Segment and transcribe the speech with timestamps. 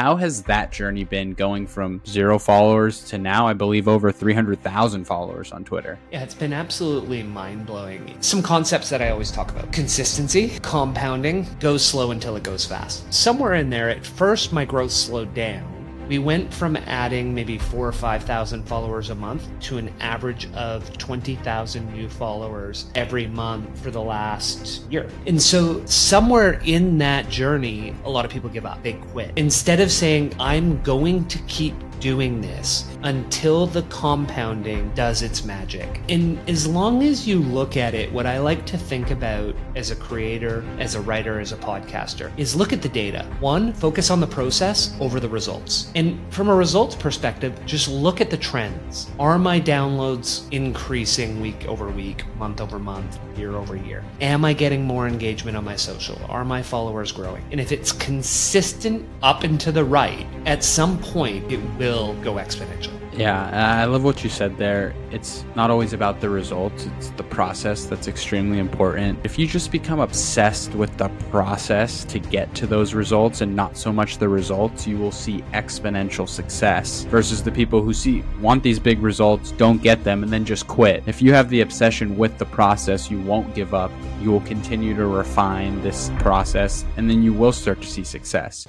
[0.00, 5.04] How has that journey been going from zero followers to now, I believe, over 300,000
[5.04, 5.98] followers on Twitter?
[6.10, 8.16] Yeah, it's been absolutely mind blowing.
[8.22, 13.12] Some concepts that I always talk about consistency, compounding, goes slow until it goes fast.
[13.12, 15.69] Somewhere in there, at first, my growth slowed down
[16.10, 20.98] we went from adding maybe four or 5,000 followers a month to an average of
[20.98, 25.08] 20,000 new followers every month for the last year.
[25.28, 29.30] And so, somewhere in that journey, a lot of people give up, they quit.
[29.36, 36.00] Instead of saying, I'm going to keep doing this until the compounding does its magic.
[36.08, 39.90] And as long as you look at it, what I like to think about as
[39.90, 43.24] a creator, as a writer, as a podcaster is look at the data.
[43.40, 45.90] One, focus on the process over the results.
[45.94, 49.10] And from a results perspective, just look at the trends.
[49.18, 54.04] Are my downloads increasing week over week, month over month, year over year?
[54.20, 56.20] Am I getting more engagement on my social?
[56.28, 57.44] Are my followers growing?
[57.50, 62.34] And if it's consistent up and to the right, at some point it will go
[62.34, 62.89] exponential.
[63.12, 64.94] Yeah, I love what you said there.
[65.10, 69.18] It's not always about the results, it's the process that's extremely important.
[69.24, 73.76] If you just become obsessed with the process to get to those results and not
[73.76, 78.62] so much the results, you will see exponential success versus the people who see want
[78.62, 81.02] these big results, don't get them and then just quit.
[81.06, 83.90] If you have the obsession with the process, you won't give up.
[84.20, 88.68] You will continue to refine this process and then you will start to see success.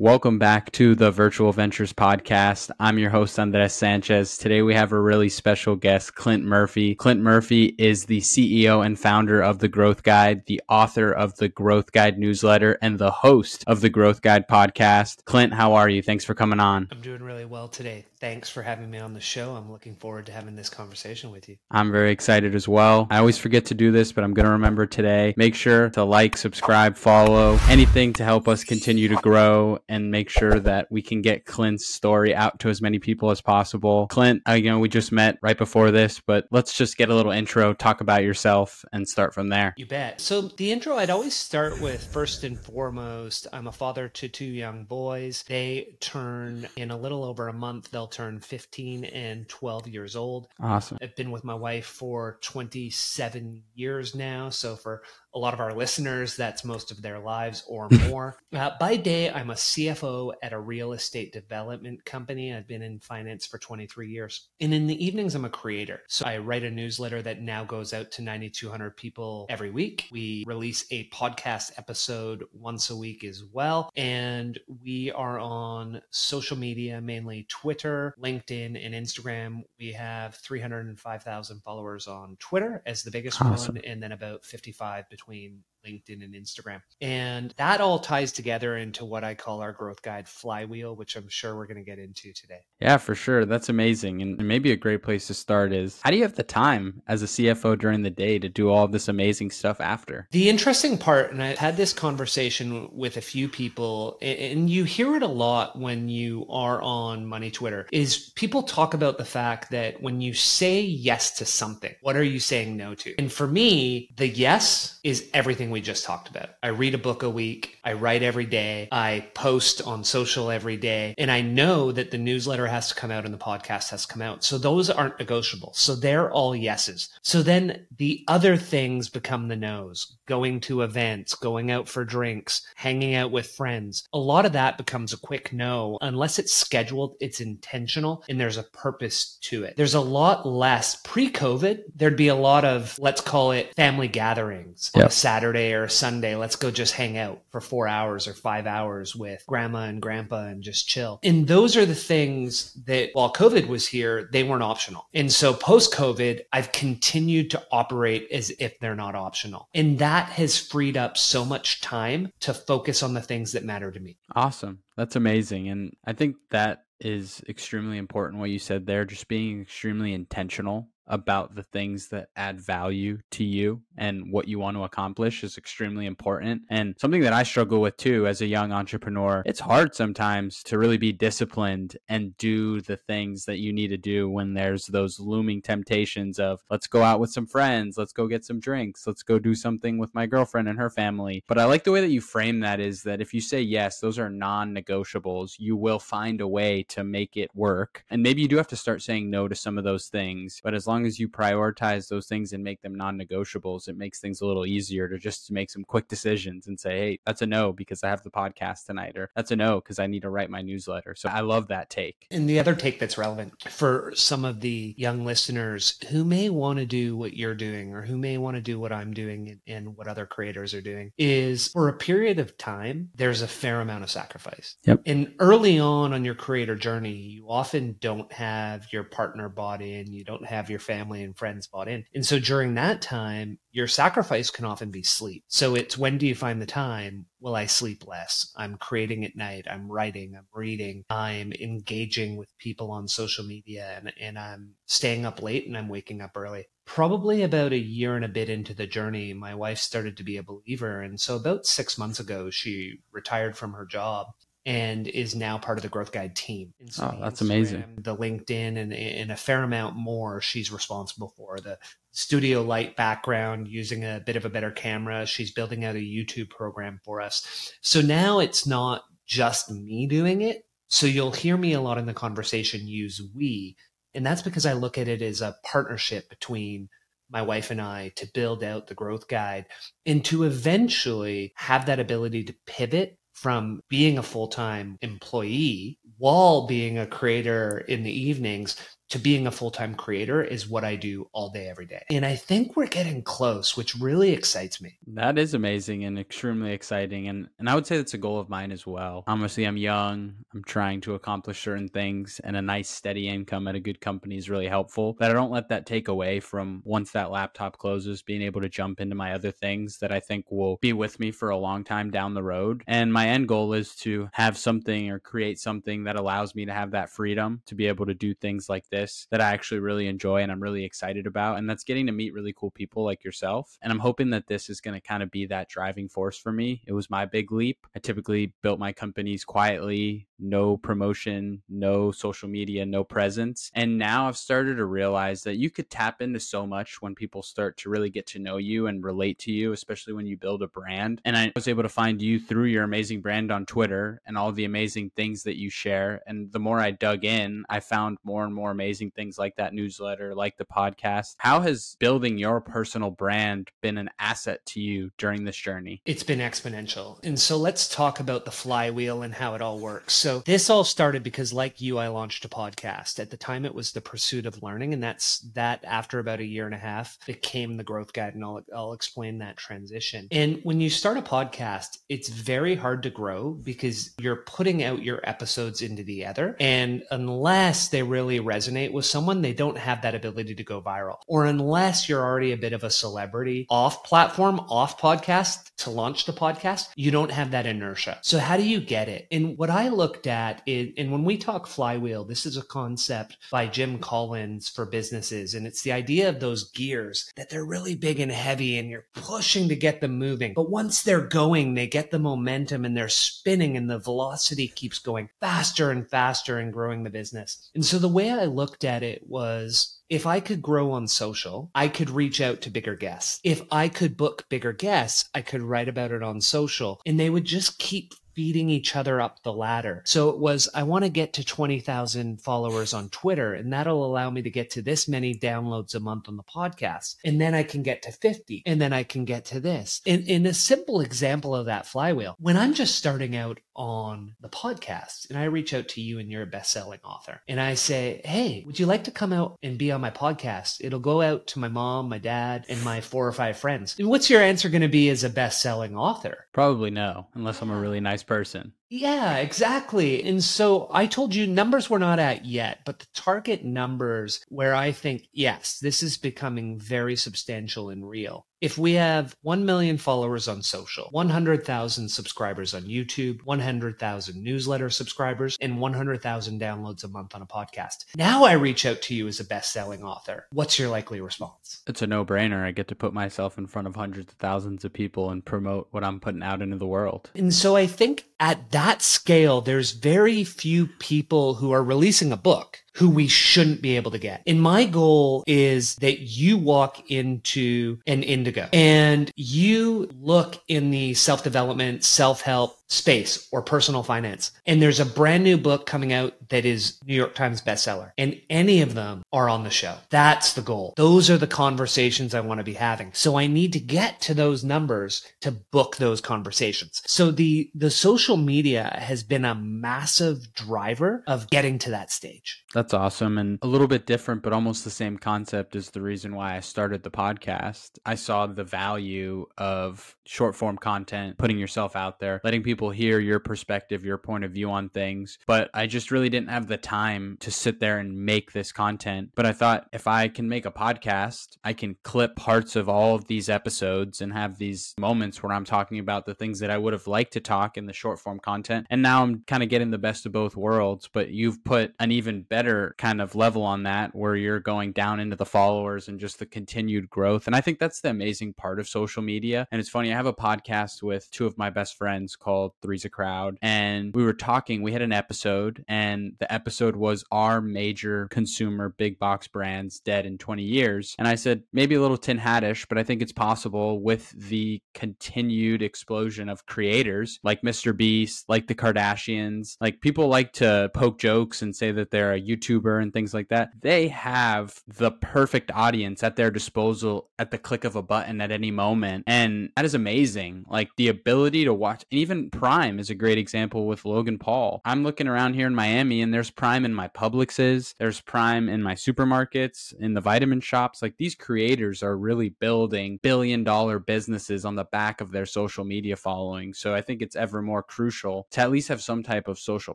[0.00, 2.70] Welcome back to the Virtual Ventures Podcast.
[2.80, 4.38] I'm your host, Andres Sanchez.
[4.38, 6.94] Today we have a really special guest, Clint Murphy.
[6.94, 11.50] Clint Murphy is the CEO and founder of The Growth Guide, the author of the
[11.50, 15.26] Growth Guide newsletter, and the host of the Growth Guide podcast.
[15.26, 16.00] Clint, how are you?
[16.00, 16.88] Thanks for coming on.
[16.90, 18.06] I'm doing really well today.
[18.20, 19.54] Thanks for having me on the show.
[19.54, 21.56] I'm looking forward to having this conversation with you.
[21.70, 23.06] I'm very excited as well.
[23.10, 25.32] I always forget to do this, but I'm going to remember today.
[25.38, 30.28] Make sure to like, subscribe, follow, anything to help us continue to grow and make
[30.28, 34.06] sure that we can get Clint's story out to as many people as possible.
[34.08, 37.14] Clint, uh, you know, we just met right before this, but let's just get a
[37.14, 39.72] little intro, talk about yourself, and start from there.
[39.78, 40.20] You bet.
[40.20, 44.44] So, the intro, I'd always start with first and foremost, I'm a father to two
[44.44, 45.42] young boys.
[45.48, 50.48] They turn in a little over a month, they'll turn 15 and 12 years old.
[50.60, 50.98] Awesome.
[51.00, 54.50] I've been with my wife for 27 years now.
[54.50, 55.02] So, for
[55.34, 58.36] a lot of our listeners, that's most of their lives or more.
[58.52, 62.54] uh, by day, I'm a CFO at a real estate development company.
[62.54, 64.48] I've been in finance for 23 years.
[64.60, 66.02] And in the evenings, I'm a creator.
[66.08, 70.08] So I write a newsletter that now goes out to 9,200 people every week.
[70.10, 73.90] We release a podcast episode once a week as well.
[73.96, 79.62] And we are on social media, mainly Twitter, LinkedIn, and Instagram.
[79.78, 83.76] We have 305,000 followers on Twitter as the biggest awesome.
[83.76, 86.80] one, and then about 55 between LinkedIn and Instagram.
[87.00, 91.28] And that all ties together into what I call our growth guide flywheel, which I'm
[91.28, 92.60] sure we're going to get into today.
[92.80, 93.44] Yeah, for sure.
[93.44, 94.22] That's amazing.
[94.22, 97.22] And maybe a great place to start is how do you have the time as
[97.22, 100.28] a CFO during the day to do all this amazing stuff after?
[100.30, 105.16] The interesting part, and I had this conversation with a few people, and you hear
[105.16, 109.70] it a lot when you are on Money Twitter, is people talk about the fact
[109.70, 113.14] that when you say yes to something, what are you saying no to?
[113.18, 116.50] And for me, the yes is everything we just talked about.
[116.62, 117.78] I read a book a week.
[117.84, 118.88] I write every day.
[118.92, 121.14] I post on social every day.
[121.18, 124.12] And I know that the newsletter has to come out and the podcast has to
[124.12, 124.44] come out.
[124.44, 125.72] So those aren't negotiable.
[125.74, 127.08] So they're all yeses.
[127.22, 132.62] So then the other things become the no's going to events, going out for drinks,
[132.74, 134.08] hanging out with friends.
[134.12, 138.56] A lot of that becomes a quick no unless it's scheduled, it's intentional, and there's
[138.56, 139.76] a purpose to it.
[139.76, 141.82] There's a lot less pre COVID.
[141.94, 145.04] There'd be a lot of, let's call it family gatherings yep.
[145.04, 148.32] on a Saturday Saturday or Sunday, let's go just hang out for four hours or
[148.32, 151.20] five hours with grandma and grandpa and just chill.
[151.22, 155.06] And those are the things that while COVID was here, they weren't optional.
[155.12, 159.68] And so post COVID, I've continued to operate as if they're not optional.
[159.74, 163.90] And that has freed up so much time to focus on the things that matter
[163.90, 164.16] to me.
[164.34, 164.78] Awesome.
[164.96, 165.68] That's amazing.
[165.68, 170.88] And I think that is extremely important what you said there, just being extremely intentional
[171.10, 175.58] about the things that add value to you and what you want to accomplish is
[175.58, 176.62] extremely important.
[176.70, 180.78] And something that I struggle with too as a young entrepreneur, it's hard sometimes to
[180.78, 185.20] really be disciplined and do the things that you need to do when there's those
[185.20, 189.22] looming temptations of let's go out with some friends, let's go get some drinks, let's
[189.22, 191.44] go do something with my girlfriend and her family.
[191.48, 193.98] But I like the way that you frame that is that if you say yes,
[193.98, 198.04] those are non negotiables, you will find a way to make it work.
[198.10, 200.60] And maybe you do have to start saying no to some of those things.
[200.62, 204.20] But as long as you prioritize those things and make them non negotiables, it makes
[204.20, 207.46] things a little easier to just make some quick decisions and say, hey, that's a
[207.46, 210.30] no because I have the podcast tonight, or that's a no because I need to
[210.30, 211.14] write my newsletter.
[211.16, 212.26] So I love that take.
[212.30, 216.78] And the other take that's relevant for some of the young listeners who may want
[216.78, 219.60] to do what you're doing or who may want to do what I'm doing and,
[219.66, 223.80] and what other creators are doing is for a period of time, there's a fair
[223.80, 224.76] amount of sacrifice.
[224.84, 225.02] Yep.
[225.06, 230.12] And early on on your creator journey, you often don't have your partner bought in,
[230.12, 232.04] you don't have your family and friends bought in.
[232.14, 235.44] And so during that time, your sacrifice can often be sleep.
[235.46, 237.26] So it's when do you find the time?
[237.38, 238.52] Will I sleep less?
[238.56, 239.66] I'm creating at night.
[239.70, 240.34] I'm writing.
[240.36, 241.04] I'm reading.
[241.08, 245.88] I'm engaging with people on social media and, and I'm staying up late and I'm
[245.88, 246.66] waking up early.
[246.84, 250.38] Probably about a year and a bit into the journey, my wife started to be
[250.38, 251.00] a believer.
[251.00, 254.26] And so about six months ago, she retired from her job
[254.70, 256.72] and is now part of the Growth Guide team.
[256.90, 257.84] So oh, that's Instagram, amazing.
[257.98, 261.58] The LinkedIn and, and a fair amount more she's responsible for.
[261.58, 261.76] The
[262.12, 265.26] studio light background using a bit of a better camera.
[265.26, 267.74] She's building out a YouTube program for us.
[267.80, 270.64] So now it's not just me doing it.
[270.86, 273.76] So you'll hear me a lot in the conversation use we.
[274.14, 276.88] And that's because I look at it as a partnership between
[277.28, 279.66] my wife and I to build out the growth guide
[280.06, 286.66] and to eventually have that ability to pivot from being a full time employee while
[286.66, 288.76] being a creator in the evenings
[289.10, 292.04] to being a full time creator is what I do all day, every day.
[292.10, 294.98] And I think we're getting close, which really excites me.
[295.08, 297.28] That is amazing and extremely exciting.
[297.28, 299.24] And, and I would say that's a goal of mine as well.
[299.26, 303.74] Honestly, I'm young, I'm trying to accomplish certain things, and a nice, steady income at
[303.74, 305.16] a good company is really helpful.
[305.18, 308.68] But I don't let that take away from once that laptop closes, being able to
[308.68, 311.82] jump into my other things that I think will be with me for a long
[311.82, 312.84] time down the road.
[312.86, 316.72] And my end goal is to have something or create something that allows me to
[316.72, 319.80] have that freedom to be able to do things like this this that I actually
[319.80, 321.58] really enjoy and I'm really excited about.
[321.58, 323.78] And that's getting to meet really cool people like yourself.
[323.82, 326.52] And I'm hoping that this is going to kind of be that driving force for
[326.52, 326.82] me.
[326.86, 327.86] It was my big leap.
[327.94, 333.70] I typically built my companies quietly, no promotion, no social media, no presence.
[333.74, 337.42] And now I've started to realize that you could tap into so much when people
[337.42, 340.62] start to really get to know you and relate to you, especially when you build
[340.62, 341.20] a brand.
[341.24, 344.52] And I was able to find you through your amazing brand on Twitter and all
[344.52, 346.22] the amazing things that you share.
[346.26, 349.74] And the more I dug in, I found more and more amazing things like that
[349.74, 351.34] newsletter, like the podcast.
[351.36, 356.00] How has building your personal brand been an asset to you during this journey?
[356.06, 357.22] It's been exponential.
[357.22, 360.14] And so let's talk about the flywheel and how it all works.
[360.14, 363.18] So so this all started because, like you, I launched a podcast.
[363.18, 365.84] At the time, it was the pursuit of learning, and that's that.
[365.84, 369.38] After about a year and a half, became the growth guide, and I'll I'll explain
[369.38, 370.28] that transition.
[370.30, 375.02] And when you start a podcast, it's very hard to grow because you're putting out
[375.02, 380.02] your episodes into the ether, and unless they really resonate with someone, they don't have
[380.02, 381.18] that ability to go viral.
[381.26, 386.24] Or unless you're already a bit of a celebrity off platform, off podcast to launch
[386.24, 388.18] the podcast, you don't have that inertia.
[388.22, 389.26] So how do you get it?
[389.30, 393.36] And what I looked at it, and when we talk flywheel, this is a concept
[393.50, 395.54] by Jim Collins for businesses.
[395.54, 399.06] And it's the idea of those gears that they're really big and heavy and you're
[399.14, 400.52] pushing to get them moving.
[400.54, 404.98] But once they're going, they get the momentum and they're spinning and the velocity keeps
[404.98, 407.70] going faster and faster and growing the business.
[407.74, 411.72] And so the way I looked at it was if I could grow on social,
[411.74, 413.40] I could reach out to bigger guests.
[413.42, 417.30] If I could book bigger guests, I could write about it on social and they
[417.30, 420.02] would just keep feeding each other up the ladder.
[420.06, 424.30] So it was, I want to get to 20,000 followers on Twitter, and that'll allow
[424.30, 427.16] me to get to this many downloads a month on the podcast.
[427.24, 430.00] And then I can get to 50, and then I can get to this.
[430.06, 434.48] In, in a simple example of that flywheel, when I'm just starting out on the
[434.50, 437.74] podcast and I reach out to you and you're a best selling author, and I
[437.74, 440.76] say, Hey, would you like to come out and be on my podcast?
[440.80, 443.96] It'll go out to my mom, my dad, and my four or five friends.
[443.98, 446.46] And what's your answer going to be as a best selling author?
[446.52, 448.74] Probably no, unless I'm a really nice person.
[448.90, 450.22] Yeah, exactly.
[450.24, 454.74] And so I told you numbers we're not at yet, but the target numbers where
[454.74, 459.96] I think, yes, this is becoming very substantial and real if we have 1 million
[459.96, 467.34] followers on social, 100,000 subscribers on YouTube, 100,000 newsletter subscribers, and 100,000 downloads a month
[467.34, 470.46] on a podcast, now I reach out to you as a best selling author.
[470.52, 471.82] What's your likely response?
[471.86, 472.62] It's a no brainer.
[472.62, 475.88] I get to put myself in front of hundreds of thousands of people and promote
[475.90, 477.30] what I'm putting out into the world.
[477.34, 482.36] And so I think at that scale, there's very few people who are releasing a
[482.36, 484.42] book who we shouldn't be able to get.
[484.46, 491.14] And my goal is that you walk into an Indigo and you look in the
[491.14, 494.50] self development, self help, space or personal finance.
[494.66, 498.10] And there's a brand new book coming out that is New York Times bestseller.
[498.18, 499.96] And any of them are on the show.
[500.10, 500.92] That's the goal.
[500.96, 503.12] Those are the conversations I want to be having.
[503.14, 507.00] So I need to get to those numbers to book those conversations.
[507.06, 512.64] So the the social media has been a massive driver of getting to that stage.
[512.74, 516.34] That's awesome and a little bit different but almost the same concept is the reason
[516.34, 517.98] why I started the podcast.
[518.04, 523.18] I saw the value of short form content, putting yourself out there, letting people hear
[523.18, 525.38] your perspective, your point of view on things.
[525.46, 529.30] But I just really didn't have the time to sit there and make this content.
[529.34, 533.14] But I thought if I can make a podcast, I can clip parts of all
[533.14, 536.78] of these episodes and have these moments where I'm talking about the things that I
[536.78, 538.86] would have liked to talk in the short form content.
[538.90, 541.08] And now I'm kind of getting the best of both worlds.
[541.12, 545.20] But you've put an even better kind of level on that where you're going down
[545.20, 547.46] into the followers and just the continued growth.
[547.46, 549.66] And I think that's the amazing part of social media.
[549.70, 553.04] And it's funny, I have a podcast with two of my best friends called Three's
[553.04, 553.58] a Crowd.
[553.62, 558.94] And we were talking, we had an episode, and the episode was Our Major Consumer
[558.96, 561.14] Big Box Brands Dead in 20 Years.
[561.18, 564.80] And I said, maybe a little tin hatish, but I think it's possible with the
[564.94, 567.96] continued explosion of creators like Mr.
[567.96, 572.40] Beast, like the Kardashians, like people like to poke jokes and say that they're a
[572.60, 573.70] YouTuber and things like that.
[573.80, 578.50] They have the perfect audience at their disposal at the click of a button at
[578.50, 579.24] any moment.
[579.26, 580.64] And that is amazing.
[580.68, 584.80] Like the ability to watch, and even Prime is a great example with Logan Paul.
[584.84, 588.82] I'm looking around here in Miami and there's Prime in my Publixes, there's Prime in
[588.82, 591.02] my supermarkets, in the vitamin shops.
[591.02, 595.84] Like these creators are really building billion dollar businesses on the back of their social
[595.84, 596.74] media following.
[596.74, 599.94] So I think it's ever more crucial to at least have some type of social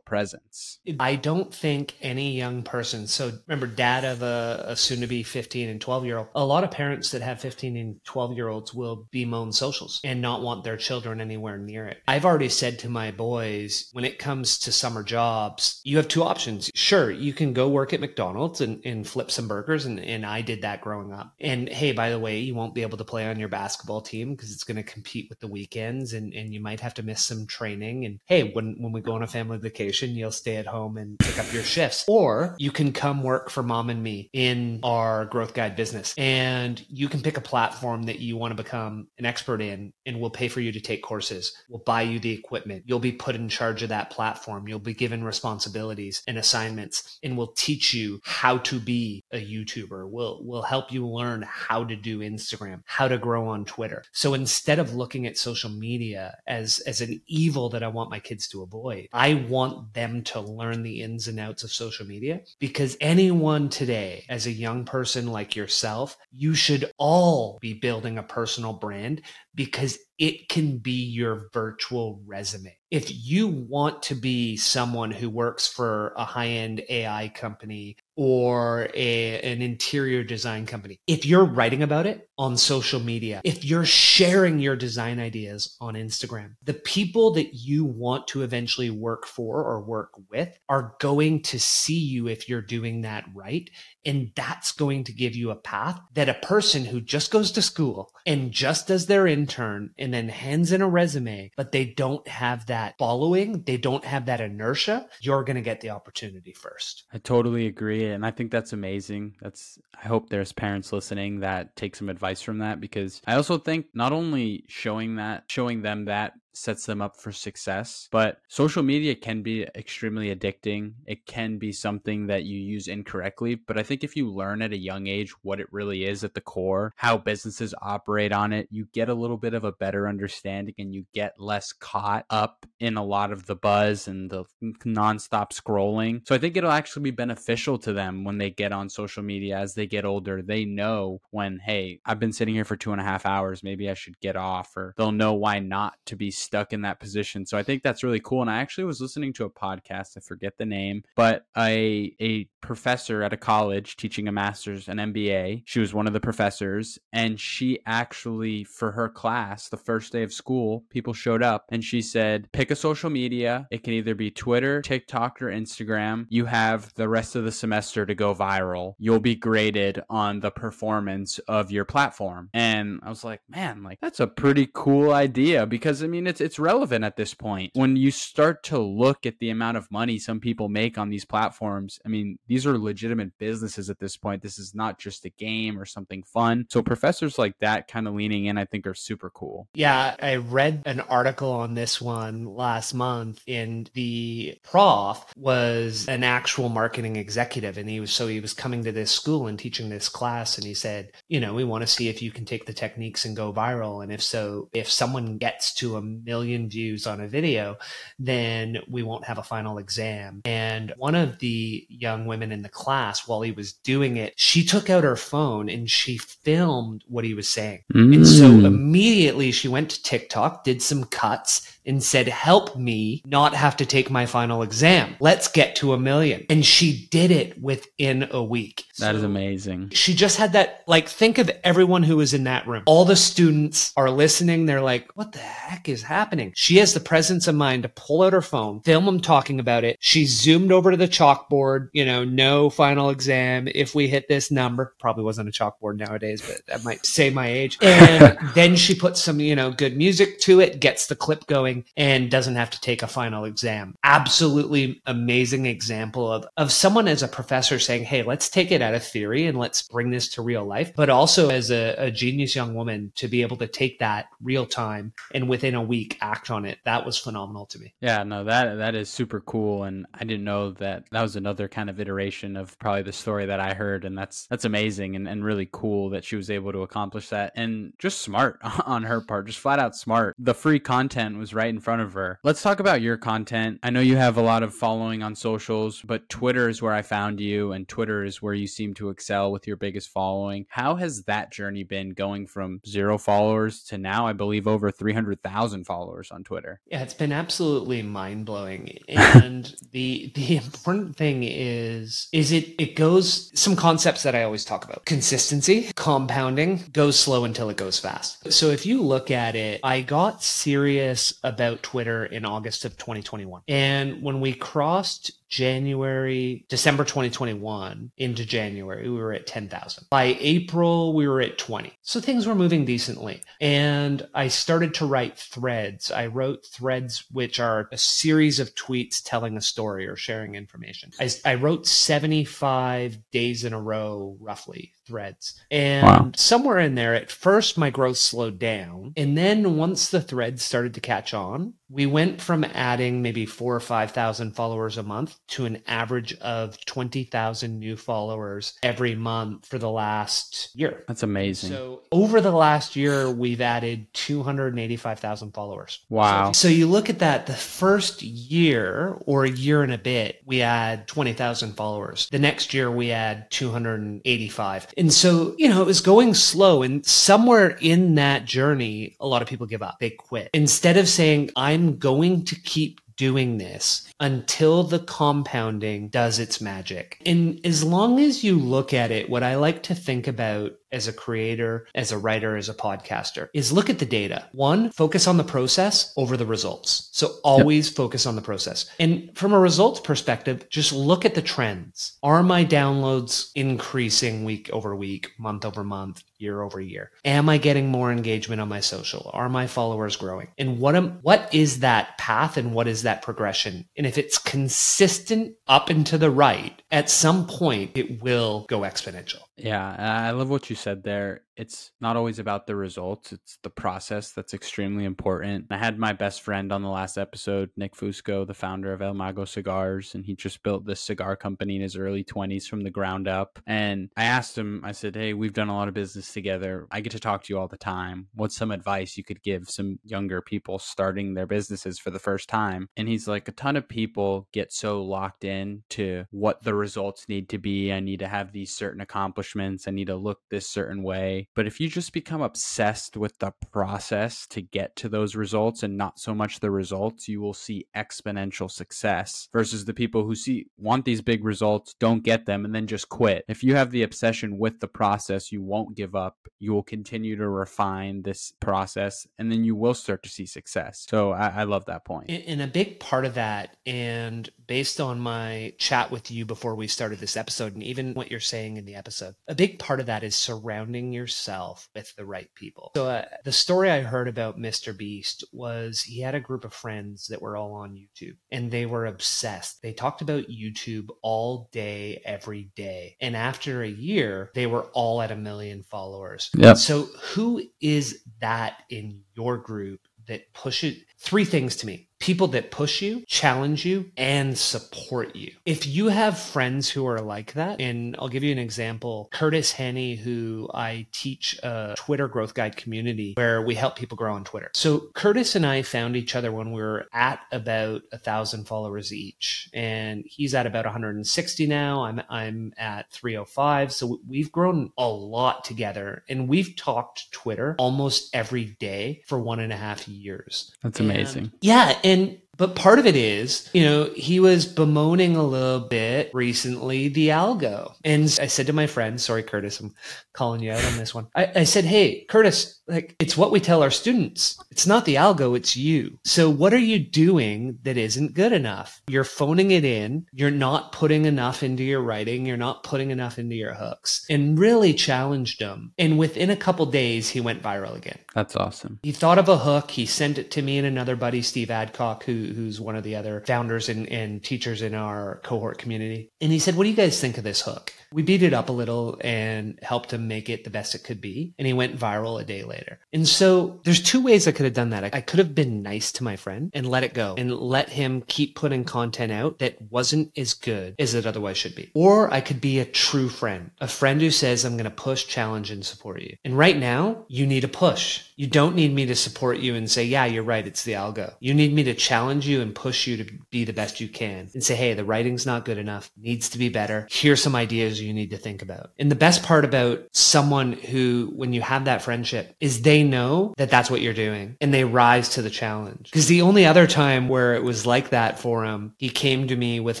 [0.00, 0.80] presence.
[0.98, 5.22] I don't think any young person, so remember, dad of a, a soon to be
[5.22, 8.48] 15 and 12 year old, a lot of parents that have 15 and 12 year
[8.48, 11.98] olds will bemoan socials and not want their children anywhere near it.
[12.06, 16.22] I've already said to my boys when it comes to summer jobs, you have two
[16.22, 16.70] options.
[16.74, 19.86] Sure, you can go work at McDonald's and, and flip some burgers.
[19.86, 21.34] And, and I did that growing up.
[21.40, 24.32] And hey, by the way, you won't be able to play on your basketball team
[24.32, 27.24] because it's going to compete with the weekends and, and you might have to miss
[27.24, 28.04] some training.
[28.04, 31.18] And hey, when, when we go on a family vacation, you'll stay at home and
[31.18, 32.04] pick up your shifts.
[32.08, 36.14] Or you can come work for mom and me in our growth guide business.
[36.16, 40.20] And you can pick a platform that you want to become an expert in, and
[40.20, 41.52] we'll pay for you to take courses.
[41.68, 42.84] We'll buy you the equipment.
[42.86, 44.68] You'll be put in charge of that platform.
[44.68, 50.08] You'll be given responsibilities and assignments and we'll teach you how to be a YouTuber.
[50.08, 54.04] We'll, we'll help you learn how to do Instagram, how to grow on Twitter.
[54.12, 58.20] So instead of looking at social media as, as an evil that I want my
[58.20, 62.35] kids to avoid, I want them to learn the ins and outs of social media
[62.58, 68.22] because anyone today, as a young person like yourself, you should all be building a
[68.22, 69.22] personal brand
[69.54, 72.76] because it can be your virtual resume.
[72.90, 78.88] If you want to be someone who works for a high end AI company or
[78.94, 83.84] a, an interior design company, if you're writing about it on social media, if you're
[83.84, 89.62] sharing your design ideas on Instagram, the people that you want to eventually work for
[89.62, 93.70] or work with are going to see you if you're doing that right.
[94.06, 97.60] And that's going to give you a path that a person who just goes to
[97.60, 102.26] school and just does their intern and then hands in a resume, but they don't
[102.28, 107.04] have that following, they don't have that inertia, you're going to get the opportunity first.
[107.12, 108.06] I totally agree.
[108.06, 109.34] And I think that's amazing.
[109.40, 113.58] That's, I hope there's parents listening that take some advice from that because I also
[113.58, 118.08] think not only showing that, showing them that sets them up for success.
[118.10, 120.94] But social media can be extremely addicting.
[121.06, 123.54] It can be something that you use incorrectly.
[123.54, 126.34] But I think if you learn at a young age what it really is at
[126.34, 130.08] the core, how businesses operate on it, you get a little bit of a better
[130.08, 134.44] understanding and you get less caught up in a lot of the buzz and the
[134.84, 136.26] nonstop scrolling.
[136.26, 139.58] So I think it'll actually be beneficial to them when they get on social media
[139.58, 140.42] as they get older.
[140.42, 143.90] They know when, hey, I've been sitting here for two and a half hours, maybe
[143.90, 147.44] I should get off, or they'll know why not to be stuck in that position.
[147.44, 148.40] So I think that's really cool.
[148.40, 152.44] And I actually was listening to a podcast, I forget the name, but a a
[152.60, 155.62] professor at a college teaching a master's an MBA.
[155.66, 160.22] She was one of the professors and she actually for her class, the first day
[160.22, 163.66] of school, people showed up and she said, "Pick a social media.
[163.70, 166.26] It can either be Twitter, TikTok or Instagram.
[166.28, 168.94] You have the rest of the semester to go viral.
[168.98, 173.98] You'll be graded on the performance of your platform." And I was like, "Man, like
[174.00, 177.70] that's a pretty cool idea because I mean it's it's relevant at this point.
[177.74, 181.24] When you start to look at the amount of money some people make on these
[181.24, 184.42] platforms, I mean, these are legitimate businesses at this point.
[184.42, 186.66] This is not just a game or something fun.
[186.70, 189.68] So professors like that kind of leaning in, I think, are super cool.
[189.74, 196.24] Yeah, I read an article on this one last month, and the prof was an
[196.24, 199.88] actual marketing executive, and he was so he was coming to this school and teaching
[199.88, 202.66] this class, and he said, you know, we want to see if you can take
[202.66, 207.06] the techniques and go viral, and if so, if someone gets to a million views
[207.06, 207.76] on a video,
[208.18, 210.42] then we won't have a final exam.
[210.44, 214.64] And one of the young women in the class, while he was doing it, she
[214.64, 217.84] took out her phone and she filmed what he was saying.
[217.94, 218.16] Mm.
[218.16, 218.66] And so mm.
[218.66, 223.86] immediately she went to TikTok, did some cuts, and said, Help me not have to
[223.86, 225.16] take my final exam.
[225.20, 226.46] Let's get to a million.
[226.50, 228.84] And she did it within a week.
[228.98, 229.90] That so is amazing.
[229.90, 232.82] She just had that, like, think of everyone who was in that room.
[232.86, 234.66] All the students are listening.
[234.66, 236.52] They're like, What the heck is happening?
[236.56, 239.84] She has the presence of mind to pull out her phone, film them talking about
[239.84, 239.96] it.
[240.00, 243.68] She zoomed over to the chalkboard, you know, no final exam.
[243.74, 247.48] If we hit this number, probably wasn't a chalkboard nowadays, but that might say my
[247.48, 247.78] age.
[247.82, 251.75] And then she puts some, you know, good music to it, gets the clip going
[251.96, 253.94] and doesn't have to take a final exam.
[254.04, 258.94] Absolutely amazing example of, of someone as a professor saying, Hey, let's take it out
[258.94, 260.92] of theory and let's bring this to real life.
[260.94, 264.66] But also as a, a genius young woman to be able to take that real
[264.66, 266.78] time and within a week act on it.
[266.84, 267.94] That was phenomenal to me.
[268.00, 269.84] Yeah, no, that that is super cool.
[269.84, 273.46] And I didn't know that that was another kind of iteration of probably the story
[273.46, 274.04] that I heard.
[274.04, 277.52] And that's that's amazing and, and really cool that she was able to accomplish that
[277.56, 280.34] and just smart on her part, just flat out smart.
[280.38, 282.38] The free content was right right in front of her.
[282.44, 283.80] Let's talk about your content.
[283.82, 287.02] I know you have a lot of following on socials, but Twitter is where I
[287.02, 290.66] found you, and Twitter is where you seem to excel with your biggest following.
[290.68, 295.84] How has that journey been going from zero followers to now, I believe, over 300,000
[295.84, 296.80] followers on Twitter?
[296.86, 298.98] Yeah, it's been absolutely mind blowing.
[299.36, 304.64] And the the important thing is is it it goes some concepts that I always
[304.64, 305.04] talk about.
[305.04, 308.52] Consistency, compounding, goes slow until it goes fast.
[308.52, 312.98] So if you look at it, I got serious about about Twitter in August of
[312.98, 313.62] 2021.
[313.66, 320.06] And when we crossed January, December 2021 into January, we were at 10,000.
[320.10, 321.92] By April, we were at 20.
[322.02, 323.42] So things were moving decently.
[323.60, 326.10] And I started to write threads.
[326.10, 331.12] I wrote threads, which are a series of tweets telling a story or sharing information.
[331.20, 335.60] I, I wrote 75 days in a row, roughly, threads.
[335.70, 336.30] And wow.
[336.34, 339.12] somewhere in there, at first, my growth slowed down.
[339.16, 343.76] And then once the threads started to catch on, we went from adding maybe four
[343.76, 349.78] or 5,000 followers a month to an average of 20,000 new followers every month for
[349.78, 351.04] the last year.
[351.08, 351.70] That's amazing.
[351.70, 356.00] So over the last year, we've added 285,000 followers.
[356.08, 356.52] Wow.
[356.52, 360.40] So, so, you look at that, the first year or a year and a bit,
[360.44, 362.28] we had 20,000 followers.
[362.30, 364.94] The next year, we had 285.
[364.98, 366.82] And so, you know, it was going slow.
[366.82, 369.98] And somewhere in that journey, a lot of people give up.
[370.00, 370.50] They quit.
[370.52, 377.20] Instead of saying, I'm going to keep doing this until the compounding does its magic.
[377.26, 381.08] And as long as you look at it, what I like to think about as
[381.08, 384.48] a creator, as a writer, as a podcaster is look at the data.
[384.52, 387.08] One, focus on the process over the results.
[387.12, 387.96] So always yep.
[387.96, 388.88] focus on the process.
[388.98, 392.18] And from a results perspective, just look at the trends.
[392.22, 397.10] Are my downloads increasing week over week, month over month, year over year?
[397.24, 399.30] Am I getting more engagement on my social?
[399.32, 400.48] Are my followers growing?
[400.58, 403.86] And what am what is that path and what is that progression?
[403.96, 408.80] And if it's consistent up and to the right, at some point it will go
[408.80, 409.40] exponential.
[409.56, 413.70] Yeah, I love what you said there it's not always about the results it's the
[413.70, 415.66] process that's extremely important.
[415.70, 419.14] I had my best friend on the last episode nick fusco the founder of el
[419.14, 422.90] mago cigars and he just built this cigar company in his early 20s from the
[422.90, 423.58] ground up.
[423.66, 426.86] And i asked him i said hey we've done a lot of business together.
[426.90, 428.28] I get to talk to you all the time.
[428.34, 432.48] What's some advice you could give some younger people starting their businesses for the first
[432.48, 432.88] time?
[432.96, 437.28] And he's like a ton of people get so locked in to what the results
[437.28, 437.92] need to be.
[437.92, 439.88] I need to have these certain accomplishments.
[439.88, 441.45] I need to look this certain way.
[441.54, 445.96] But if you just become obsessed with the process to get to those results and
[445.96, 450.66] not so much the results, you will see exponential success versus the people who see
[450.76, 453.44] want these big results, don't get them, and then just quit.
[453.48, 456.36] If you have the obsession with the process, you won't give up.
[456.58, 461.04] You will continue to refine this process and then you will start to see success.
[461.08, 462.30] So I, I love that point.
[462.30, 466.88] And a big part of that, and based on my chat with you before we
[466.88, 470.06] started this episode, and even what you're saying in the episode, a big part of
[470.06, 472.92] that is surrounding yourself with the right people.
[472.96, 474.96] So uh, the story I heard about Mr.
[474.96, 478.86] Beast was he had a group of friends that were all on YouTube and they
[478.86, 479.82] were obsessed.
[479.82, 483.16] They talked about YouTube all day, every day.
[483.20, 486.50] And after a year, they were all at a million followers.
[486.56, 486.78] Yep.
[486.78, 492.72] So who is that in your group that pushes three things to me people that
[492.72, 495.52] push you, challenge you, and support you.
[495.64, 499.70] If you have friends who are like that, and I'll give you an example Curtis
[499.70, 504.42] Henney, who I teach a Twitter growth guide community where we help people grow on
[504.42, 504.72] Twitter.
[504.74, 509.12] So Curtis and I found each other when we were at about a thousand followers
[509.12, 512.02] each, and he's at about 160 now.
[512.02, 513.92] I'm I'm at 305.
[513.92, 519.60] So we've grown a lot together, and we've talked Twitter almost every day for one
[519.60, 520.74] and a half years.
[520.82, 521.44] That's amazing.
[521.44, 525.42] And, yeah, and and but part of it is, you know, he was bemoaning a
[525.42, 527.94] little bit recently the algo.
[528.04, 529.94] And I said to my friend, sorry, Curtis, I'm
[530.32, 531.26] calling you out on this one.
[531.34, 534.58] I, I, said, Hey, Curtis, like it's what we tell our students.
[534.70, 536.18] It's not the algo, it's you.
[536.24, 539.02] So what are you doing that isn't good enough?
[539.08, 540.26] You're phoning it in.
[540.32, 542.46] You're not putting enough into your writing.
[542.46, 545.92] You're not putting enough into your hooks and really challenged him.
[545.98, 548.18] And within a couple days, he went viral again.
[548.34, 549.00] That's awesome.
[549.02, 549.90] He thought of a hook.
[549.90, 553.16] He sent it to me and another buddy, Steve Adcock, who who's one of the
[553.16, 556.30] other founders and, and teachers in our cohort community.
[556.40, 557.92] And he said, What do you guys think of this hook?
[558.12, 561.20] We beat it up a little and helped him make it the best it could
[561.20, 561.54] be.
[561.58, 562.98] And he went viral a day later.
[563.12, 565.14] And so there's two ways I could have done that.
[565.14, 568.22] I could have been nice to my friend and let it go and let him
[568.22, 571.90] keep putting content out that wasn't as good as it otherwise should be.
[571.94, 575.26] Or I could be a true friend, a friend who says, I'm going to push,
[575.26, 576.36] challenge, and support you.
[576.44, 578.22] And right now, you need a push.
[578.36, 580.66] You don't need me to support you and say, yeah, you're right.
[580.66, 581.34] It's the algo.
[581.40, 584.50] You need me to challenge you and push you to be the best you can
[584.52, 587.06] and say, hey, the writing's not good enough, needs to be better.
[587.10, 588.90] Here's some ideas you need to think about.
[588.98, 593.54] And the best part about someone who, when you have that friendship, is they know
[593.56, 596.10] that that's what you're doing and they rise to the challenge.
[596.10, 599.56] Because the only other time where it was like that for him, he came to
[599.56, 600.00] me with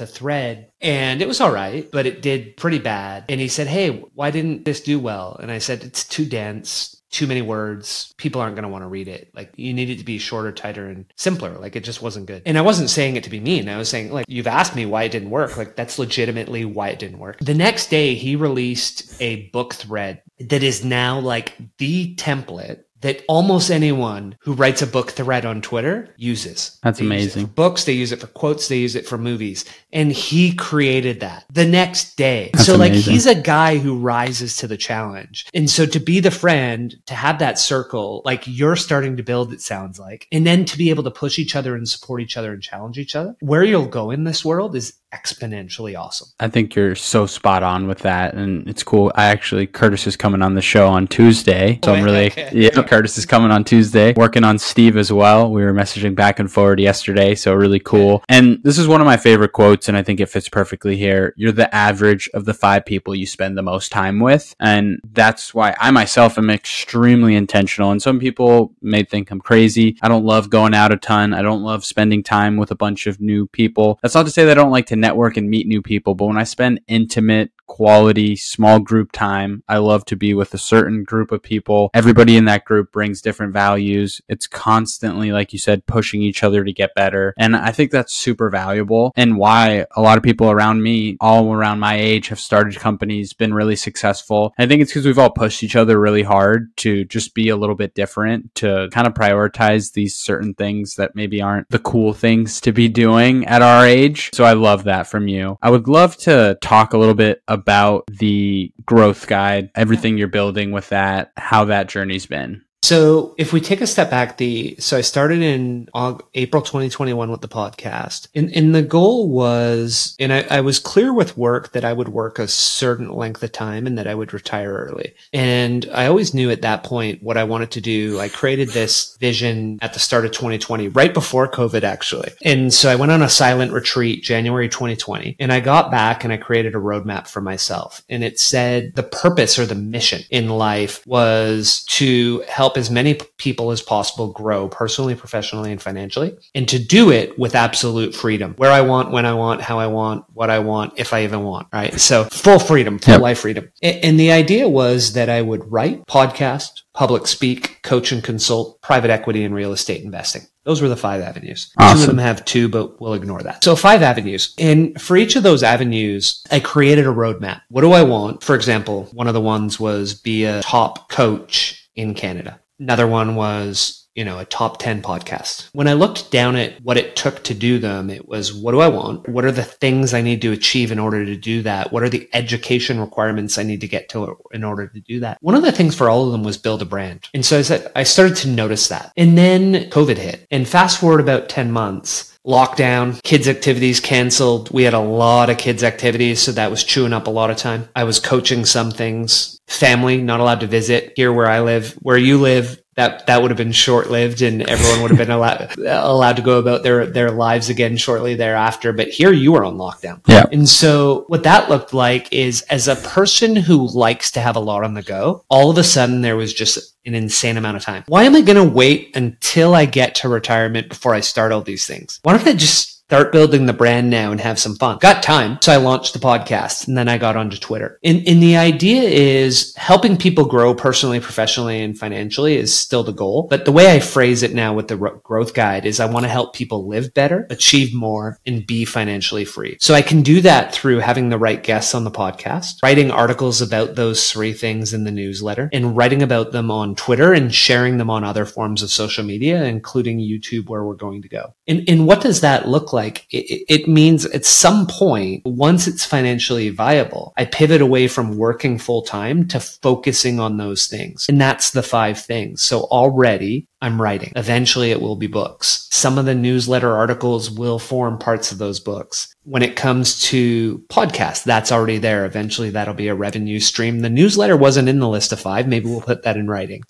[0.00, 3.24] a thread and it was all right, but it did pretty bad.
[3.28, 5.36] And he said, Hey, why didn't this do well?
[5.40, 8.12] And I said, It's too dense too many words.
[8.16, 9.30] People aren't going to want to read it.
[9.34, 11.58] Like you need it to be shorter, tighter, and simpler.
[11.58, 12.42] Like it just wasn't good.
[12.46, 13.68] And I wasn't saying it to be mean.
[13.68, 15.56] I was saying like you've asked me why it didn't work.
[15.56, 17.38] Like that's legitimately why it didn't work.
[17.40, 23.22] The next day he released a book thread that is now like the template that
[23.28, 26.78] almost anyone who writes a book thread on Twitter uses.
[26.82, 27.46] That's they amazing.
[27.46, 29.64] books, they use it for quotes, they use it for movies.
[29.92, 32.50] And he created that the next day.
[32.52, 32.94] That's so amazing.
[32.94, 35.46] like he's a guy who rises to the challenge.
[35.54, 39.52] And so to be the friend, to have that circle, like you're starting to build,
[39.52, 42.36] it sounds like, and then to be able to push each other and support each
[42.36, 46.28] other and challenge each other, where you'll go in this world is exponentially awesome.
[46.40, 49.12] I think you're so spot on with that, and it's cool.
[49.14, 52.50] I actually Curtis is coming on the show on Tuesday, so I'm oh, really okay.
[52.54, 52.82] yeah.
[52.82, 55.50] Curtis is coming on Tuesday, working on Steve as well.
[55.50, 58.22] We were messaging back and forward yesterday, so really cool.
[58.28, 61.34] And this is one of my favorite quotes, and I think it fits perfectly here.
[61.36, 65.54] You're the average of the five people you spend the most time with, and that's
[65.54, 67.90] why I myself am extremely intentional.
[67.90, 69.96] And some people may think I'm crazy.
[70.02, 71.32] I don't love going out a ton.
[71.32, 73.98] I don't love spending time with a bunch of new people.
[74.02, 76.26] That's not to say that I don't like to network and meet new people, but
[76.26, 79.62] when I spend intimate quality small group time.
[79.68, 81.90] I love to be with a certain group of people.
[81.92, 84.20] Everybody in that group brings different values.
[84.28, 87.34] It's constantly, like you said, pushing each other to get better.
[87.36, 91.52] And I think that's super valuable and why a lot of people around me, all
[91.52, 94.54] around my age, have started companies, been really successful.
[94.58, 97.56] I think it's because we've all pushed each other really hard to just be a
[97.56, 102.12] little bit different, to kind of prioritize these certain things that maybe aren't the cool
[102.12, 104.30] things to be doing at our age.
[104.34, 105.58] So I love that from you.
[105.60, 110.28] I would love to talk a little bit about about the growth guide, everything you're
[110.28, 112.62] building with that, how that journey's been.
[112.86, 115.88] So if we take a step back, the so I started in
[116.34, 121.12] April 2021 with the podcast, and, and the goal was, and I, I was clear
[121.12, 124.32] with work that I would work a certain length of time and that I would
[124.32, 125.14] retire early.
[125.32, 128.20] And I always knew at that point what I wanted to do.
[128.20, 132.30] I created this vision at the start of 2020, right before COVID, actually.
[132.44, 136.32] And so I went on a silent retreat January 2020, and I got back and
[136.32, 138.04] I created a roadmap for myself.
[138.08, 143.14] And it said the purpose or the mission in life was to help as many
[143.38, 148.54] people as possible grow personally, professionally, and financially, and to do it with absolute freedom
[148.56, 151.42] where I want, when I want, how I want, what I want, if I even
[151.42, 151.98] want, right?
[151.98, 153.20] So full freedom, full yep.
[153.20, 153.70] life freedom.
[153.82, 159.10] And the idea was that I would write, podcast, public speak, coach and consult, private
[159.10, 160.42] equity, and real estate investing.
[160.64, 161.72] Those were the five avenues.
[161.78, 161.96] Awesome.
[161.96, 163.62] Two of them have two, but we'll ignore that.
[163.62, 164.52] So five avenues.
[164.58, 167.60] And for each of those avenues, I created a roadmap.
[167.68, 168.42] What do I want?
[168.42, 172.60] For example, one of the ones was be a top coach in Canada.
[172.78, 175.68] Another one was you know, a top 10 podcast.
[175.72, 178.80] When I looked down at what it took to do them, it was what do
[178.80, 179.28] I want?
[179.28, 181.92] What are the things I need to achieve in order to do that?
[181.92, 185.36] What are the education requirements I need to get to in order to do that?
[185.42, 187.28] One of the things for all of them was build a brand.
[187.34, 189.12] And so I said, I started to notice that.
[189.18, 190.46] And then COVID hit.
[190.50, 194.70] And fast forward about 10 months, lockdown, kids' activities canceled.
[194.70, 197.56] We had a lot of kids' activities, so that was chewing up a lot of
[197.56, 197.88] time.
[197.94, 199.60] I was coaching some things.
[199.66, 201.94] Family, not allowed to visit here where I live.
[202.00, 205.30] Where you live, that that would have been short lived and everyone would have been
[205.30, 208.92] allowed allowed to go about their their lives again shortly thereafter.
[208.92, 210.20] But here you were on lockdown.
[210.26, 210.46] Yeah.
[210.50, 214.60] And so what that looked like is as a person who likes to have a
[214.60, 217.84] lot on the go all of a sudden there was just an insane amount of
[217.84, 218.02] time.
[218.08, 221.60] Why am i going to wait until i get to retirement before i start all
[221.60, 222.18] these things?
[222.22, 224.98] Why don't i just start building the brand now and have some fun.
[224.98, 225.58] Got time.
[225.62, 228.00] So I launched the podcast and then I got onto Twitter.
[228.02, 233.12] And, and the idea is helping people grow personally, professionally, and financially is still the
[233.12, 233.46] goal.
[233.48, 236.30] But the way I phrase it now with the growth guide is I want to
[236.30, 239.76] help people live better, achieve more, and be financially free.
[239.80, 243.62] So I can do that through having the right guests on the podcast, writing articles
[243.62, 247.98] about those three things in the newsletter and writing about them on Twitter and sharing
[247.98, 251.54] them on other forms of social media, including YouTube, where we're going to go.
[251.68, 253.26] And, and what does that look like?
[253.30, 258.78] it, it means at some point, once it's financially viable, I pivot away from working
[258.78, 261.26] full time to focusing on those things.
[261.28, 262.62] And that's the five things.
[262.62, 264.32] So already I'm writing.
[264.36, 265.88] Eventually it will be books.
[265.90, 269.34] Some of the newsletter articles will form parts of those books.
[269.44, 272.24] When it comes to podcasts, that's already there.
[272.24, 274.00] Eventually that'll be a revenue stream.
[274.00, 275.68] The newsletter wasn't in the list of five.
[275.68, 276.82] Maybe we'll put that in writing.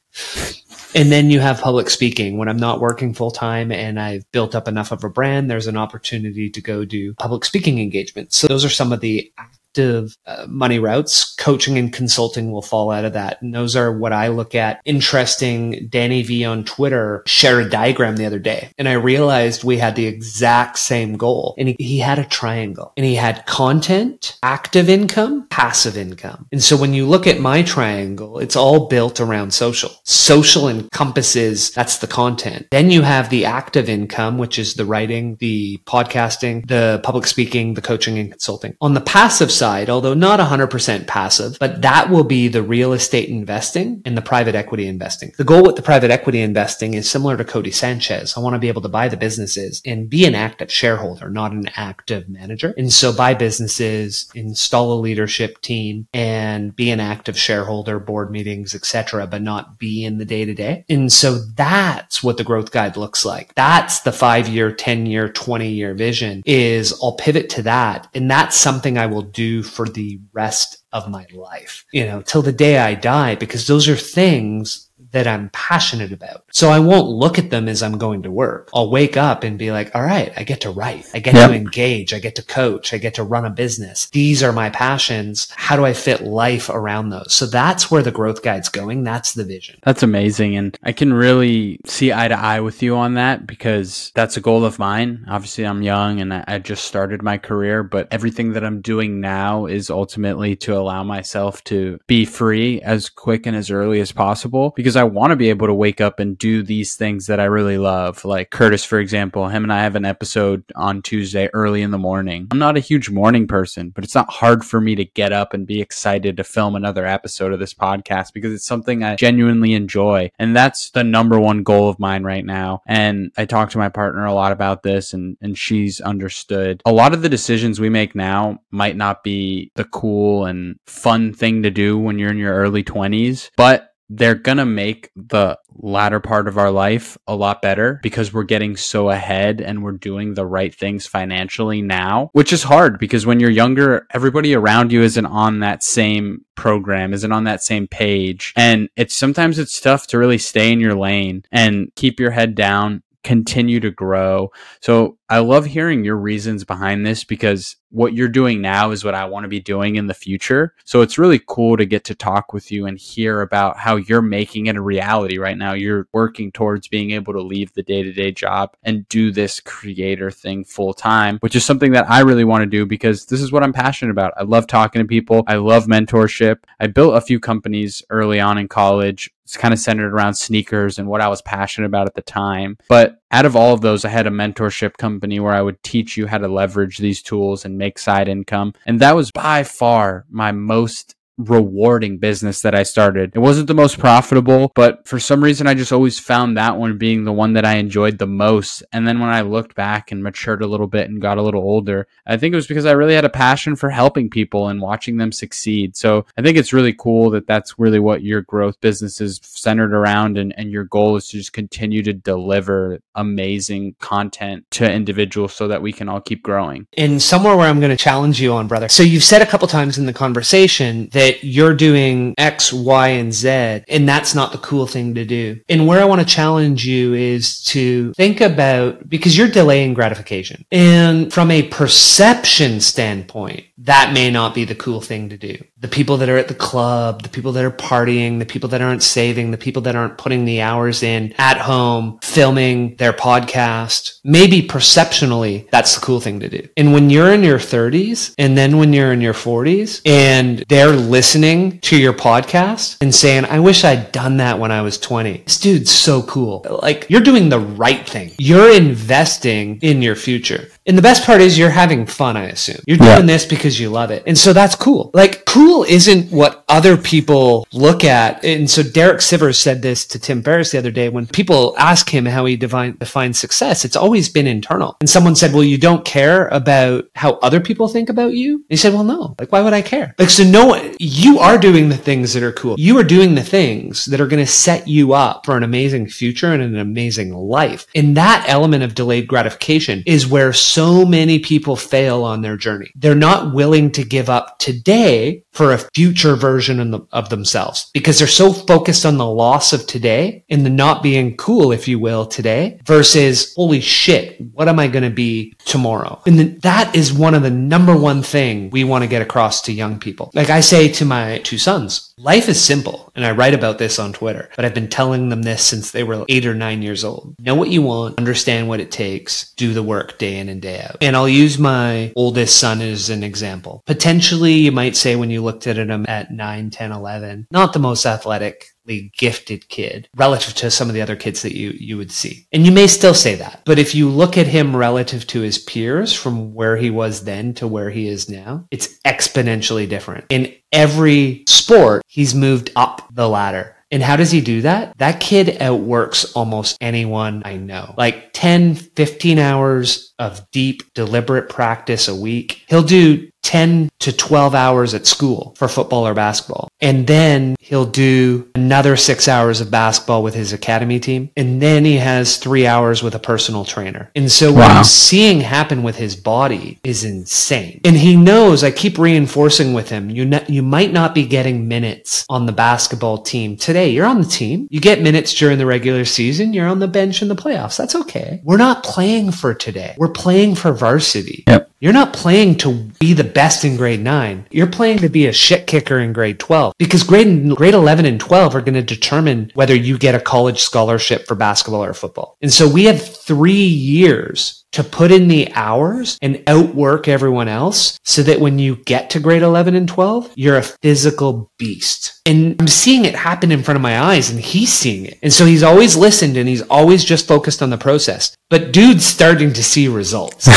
[0.97, 2.39] And then you have public speaking.
[2.39, 5.67] When I'm not working full time and I've built up enough of a brand, there's
[5.67, 8.39] an opportunity to go do public speaking engagements.
[8.39, 9.31] So those are some of the
[9.77, 11.35] active uh, money routes.
[11.37, 13.43] Coaching and consulting will fall out of that.
[13.43, 14.81] And those are what I look at.
[14.87, 15.89] Interesting.
[15.91, 19.95] Danny V on Twitter shared a diagram the other day and I realized we had
[19.95, 24.89] the exact same goal and he, he had a triangle and he had content, active
[24.89, 26.47] income, passive income.
[26.53, 29.91] And so when you look at my triangle, it's all built around social.
[30.05, 32.67] Social encompasses that's the content.
[32.71, 37.75] Then you have the active income, which is the writing, the podcasting, the public speaking,
[37.75, 38.75] the coaching and consulting.
[38.81, 42.93] On the passive side, side, although not 100% passive, but that will be the real
[42.93, 45.33] estate investing and the private equity investing.
[45.37, 48.37] The goal with the private equity investing is similar to Codie Sanchez.
[48.37, 51.51] I want to be able to buy the businesses and be an active shareholder, not
[51.51, 52.75] an active manager.
[52.79, 58.73] And so buy businesses, install a leadership team and be an active shareholder, board meetings,
[58.73, 60.85] etc., but not be in the day to day.
[60.89, 63.53] And so that's what the growth guide looks like.
[63.57, 68.07] That's the five year, 10 year, 20 year vision is I'll pivot to that.
[68.15, 72.43] And that's something I will do for the rest of my life, you know, till
[72.43, 74.86] the day I die, because those are things
[75.17, 76.45] that I'm passionate about.
[76.53, 78.69] So I won't look at them as I'm going to work.
[78.75, 81.09] I'll wake up and be like, all right, I get to write.
[81.15, 81.49] I get yep.
[81.49, 82.13] to engage.
[82.13, 82.93] I get to coach.
[82.93, 84.11] I get to run a business.
[84.11, 85.51] These are my passions.
[85.57, 87.33] How do I fit life around those?
[87.33, 89.05] So that's where the growth guide's going.
[89.05, 89.79] That's the vision.
[89.85, 90.55] That's amazing.
[90.55, 94.43] And I can really see eye to eye with you on that because that's a
[94.43, 95.25] goal of mine.
[95.29, 99.65] Obviously, I'm young and I just started my career, but everything that I'm doing now
[99.65, 104.75] is ultimately to allow myself to be free as quick and as early as possible
[104.77, 107.45] because I want to be able to wake up and do these things that I
[107.45, 108.25] really love.
[108.25, 111.99] Like Curtis, for example, him and I have an episode on Tuesday early in the
[111.99, 112.49] morning.
[112.51, 115.55] I'm not a huge morning person, but it's not hard for me to get up
[115.55, 119.75] and be excited to film another episode of this podcast because it's something I genuinely
[119.75, 120.31] enjoy.
[120.39, 122.83] And that's the number one goal of mine right now.
[122.87, 126.83] And I talk to my partner a lot about this and, and she's understood.
[126.85, 131.33] A lot of the decisions we make now might not be the cool and fun
[131.33, 135.59] thing to do when you're in your early 20s, but they're going to make the
[135.79, 139.93] latter part of our life a lot better because we're getting so ahead and we're
[139.93, 144.93] doing the right things financially now, which is hard because when you're younger, everybody around
[144.93, 148.53] you isn't on that same program, isn't on that same page.
[148.57, 152.55] And it's sometimes it's tough to really stay in your lane and keep your head
[152.55, 154.53] down continue to grow.
[154.81, 159.17] So I love hearing your reasons behind this because what you're doing now is what
[159.17, 160.75] I want to be doing in the future.
[160.85, 164.23] So it's really cool to get to talk with you and hear about how you're
[164.23, 165.73] making it a reality right now.
[165.73, 169.59] You're working towards being able to leave the day to day job and do this
[169.59, 173.41] creator thing full time, which is something that I really want to do because this
[173.41, 174.35] is what I'm passionate about.
[174.37, 175.43] I love talking to people.
[175.49, 176.59] I love mentorship.
[176.79, 180.99] I built a few companies early on in college it's kind of centered around sneakers
[180.99, 182.79] and what I was passionate about at the time.
[182.89, 186.17] But out of all of those, I had a mentorship company where I would teach
[186.17, 188.73] you how to leverage these tools and make side income.
[188.87, 193.33] And that was by far my most rewarding business that I started.
[193.35, 196.99] It wasn't the most profitable, but for some reason I just always found that one
[196.99, 198.83] being the one that I enjoyed the most.
[198.93, 201.63] And then when I looked back and matured a little bit and got a little
[201.63, 204.81] older, I think it was because I really had a passion for helping people and
[204.81, 205.97] watching them succeed.
[205.97, 209.93] So I think it's really cool that that's really what your growth business is centered
[209.93, 215.55] around and, and your goal is to just continue to deliver amazing content to individuals
[215.55, 216.87] so that we can all keep growing.
[216.97, 218.89] And somewhere where I'm going to challenge you on, brother.
[218.89, 223.09] So you've said a couple times in the conversation that that you're doing X, Y,
[223.09, 223.49] and Z,
[223.89, 225.61] and that's not the cool thing to do.
[225.69, 230.65] And where I want to challenge you is to think about, because you're delaying gratification.
[230.71, 235.63] And from a perception standpoint, that may not be the cool thing to do.
[235.79, 238.81] The people that are at the club, the people that are partying, the people that
[238.81, 244.19] aren't saving, the people that aren't putting the hours in at home, filming their podcast,
[244.25, 246.67] maybe perceptionally, that's the cool thing to do.
[246.77, 250.97] And when you're in your 30s and then when you're in your 40s and they're
[251.17, 255.45] listening to your podcast and saying, I wish I'd done that when I was 20.
[255.47, 256.63] This dude's so cool.
[256.83, 258.33] Like you're doing the right thing.
[258.37, 260.69] You're investing in your future.
[260.87, 262.79] And the best part is you're having fun, I assume.
[262.87, 263.21] You're doing yeah.
[263.23, 264.23] this because you love it.
[264.27, 265.11] And so that's cool.
[265.15, 268.45] Like cool isn't what other people look at.
[268.45, 272.09] And so Derek Sivers said this to Tim Ferriss the other day when people ask
[272.11, 274.97] him how he define, defines success, it's always been internal.
[275.01, 278.57] And someone said, well, you don't care about how other people think about you?
[278.57, 279.35] And he said, well, no.
[279.41, 280.15] Like, why would I care?
[280.19, 282.77] Like, so no one, you are doing the things that are cool.
[282.79, 286.09] You are doing the things that are going to set you up for an amazing
[286.09, 287.87] future and an amazing life.
[287.95, 290.76] And that element of delayed gratification is where so
[291.07, 292.91] many people fail on their journey.
[292.95, 298.29] They're not willing to give up today for a future version of themselves because they're
[298.29, 302.27] so focused on the loss of today and the not being cool, if you will,
[302.27, 306.21] today versus, holy shit, what am I going to be tomorrow?
[306.27, 309.73] And that is one of the number one thing we want to get across to
[309.73, 310.31] young people.
[310.35, 313.13] Like I say to my two sons, life is simple.
[313.15, 316.05] And I write about this on Twitter, but I've been telling them this since they
[316.05, 317.35] were eight or nine years old.
[317.39, 320.81] Know what you want, understand what it takes, do the work day in and day
[320.81, 320.99] out.
[321.01, 323.83] And I'll use my oldest son as an example.
[323.87, 327.79] Potentially, you might say when you looked at him at 9, 10, 11, not the
[327.79, 332.13] most athletically gifted kid relative to some of the other kids that you you would
[332.13, 332.47] see.
[332.53, 333.63] And you may still say that.
[333.65, 337.55] But if you look at him relative to his peers from where he was then
[337.55, 340.27] to where he is now, it's exponentially different.
[340.29, 343.77] In every sport, he's moved up the ladder.
[343.93, 344.99] And how does he do that?
[344.99, 347.95] That kid outworks almost anyone I know.
[347.97, 352.65] Like 10, 15 hours of deep, deliberate practice a week.
[352.69, 356.69] He'll do 10 to 12 hours at school for football or basketball.
[356.81, 361.31] And then he'll do another six hours of basketball with his academy team.
[361.37, 364.11] And then he has three hours with a personal trainer.
[364.17, 364.59] And so wow.
[364.59, 367.81] what I'm seeing happen with his body is insane.
[367.85, 371.69] And he knows, I keep reinforcing with him, you, ne- you might not be getting
[371.69, 373.91] minutes on the basketball team today.
[373.91, 374.67] You're on the team.
[374.73, 376.53] You get minutes during the regular season.
[376.53, 377.77] You're on the bench in the playoffs.
[377.77, 378.41] That's okay.
[378.43, 379.95] We're not playing for today.
[379.99, 381.45] We're playing for varsity.
[381.47, 381.71] Yep.
[381.79, 384.47] You're not playing to be the best in grade 9.
[384.51, 388.19] You're playing to be a shit kicker in grade 12 because grade grade 11 and
[388.19, 392.39] 12 are going to determine whether you get a college scholarship for basketball or football.
[392.41, 397.99] And so we have 3 years to put in the hours and outwork everyone else
[398.05, 402.21] so that when you get to grade 11 and 12, you're a physical beast.
[402.27, 405.19] And I'm seeing it happen in front of my eyes and he's seeing it.
[405.23, 408.37] And so he's always listened and he's always just focused on the process.
[408.51, 410.49] But dude's starting to see results.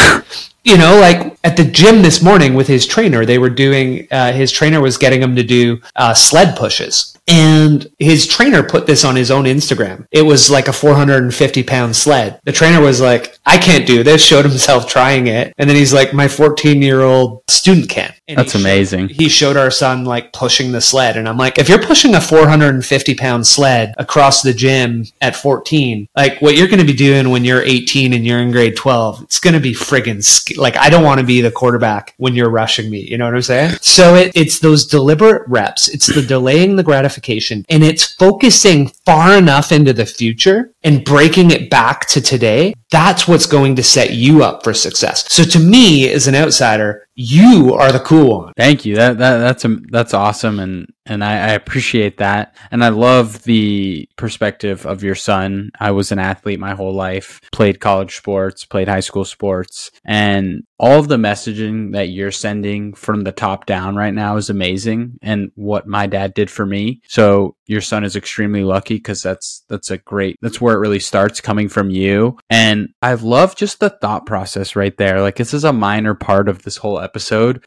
[0.63, 4.31] you know, like at the gym this morning with his trainer, they were doing, uh,
[4.31, 7.15] his trainer was getting him to do uh, sled pushes.
[7.27, 10.07] And his trainer put this on his own Instagram.
[10.11, 12.39] It was like a 450 pound sled.
[12.43, 15.53] The trainer was like, I can't do this, showed himself trying it.
[15.57, 18.13] And then he's like, my 14 year old student can.
[18.27, 19.09] And That's he showed- amazing.
[19.09, 21.17] he showed our son like pushing the sled.
[21.17, 26.07] And I'm like, if you're pushing a 450 pound sled across the gym at 14,
[26.15, 29.23] like what you're going to be doing when you're 18 and you're in grade 12,
[29.23, 32.35] it's going to be friggin' sk- like, I don't want to be the quarterback when
[32.35, 32.99] you're rushing me.
[33.01, 33.77] You know what I'm saying?
[33.81, 35.87] So it, it's those deliberate reps.
[35.89, 41.51] It's the delaying the gratification and it's focusing far enough into the future and breaking
[41.51, 42.73] it back to today.
[42.91, 45.31] That's what's going to set you up for success.
[45.31, 48.53] So to me, as an outsider, you are the cool one.
[48.55, 48.95] Thank you.
[48.95, 53.43] That, that that's a, that's awesome, and and I, I appreciate that, and I love
[53.43, 55.71] the perspective of your son.
[55.79, 60.63] I was an athlete my whole life, played college sports, played high school sports, and
[60.79, 65.17] all of the messaging that you're sending from the top down right now is amazing,
[65.21, 67.01] and what my dad did for me.
[67.09, 70.99] So your son is extremely lucky because that's that's a great that's where it really
[70.99, 75.21] starts coming from you, and I love just the thought process right there.
[75.21, 77.08] Like this is a minor part of this whole episode,